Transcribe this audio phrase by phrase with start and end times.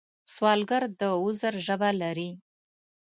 [0.33, 2.29] سوالګر د عذر ژبه لري